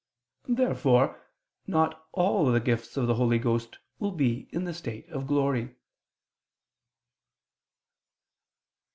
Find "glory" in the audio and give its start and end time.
5.27-5.75